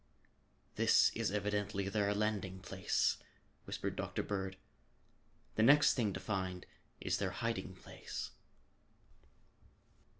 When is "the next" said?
5.57-5.93